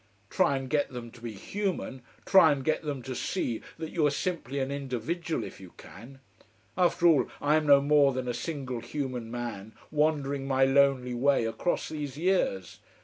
Try 0.31 0.57
and 0.57 0.67
get 0.67 0.89
them 0.89 1.11
to 1.11 1.21
be 1.21 1.33
human, 1.33 2.01
try 2.25 2.51
and 2.51 2.65
get 2.65 2.81
them 2.81 3.03
to 3.03 3.13
see 3.13 3.61
that 3.77 3.91
you 3.91 4.03
are 4.07 4.09
simply 4.09 4.57
an 4.57 4.71
individual, 4.71 5.43
if 5.43 5.59
you 5.61 5.73
can. 5.77 6.17
After 6.75 7.05
all, 7.05 7.29
I 7.39 7.55
am 7.55 7.67
no 7.67 7.81
more 7.81 8.11
than 8.11 8.27
a 8.27 8.33
single 8.33 8.79
human 8.79 9.29
man 9.29 9.73
wandering 9.91 10.47
my 10.47 10.65
lonely 10.65 11.13
way 11.13 11.45
across 11.45 11.87
these 11.89 12.17
years. 12.17 12.79